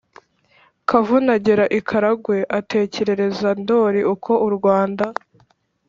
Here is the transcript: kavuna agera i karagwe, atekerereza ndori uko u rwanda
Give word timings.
kavuna 0.89 1.29
agera 1.37 1.65
i 1.77 1.79
karagwe, 1.89 2.37
atekerereza 2.59 3.49
ndori 3.61 4.01
uko 4.13 4.31
u 4.47 4.49
rwanda 4.55 5.05